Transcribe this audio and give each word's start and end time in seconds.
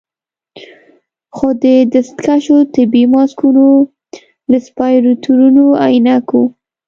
خو 1.35 1.47
د 1.63 1.65
دستکشو، 1.93 2.57
طبي 2.73 3.03
ماسکونو، 3.13 3.65
رسپايرتورونو، 4.53 5.65
عينکو 5.83 6.41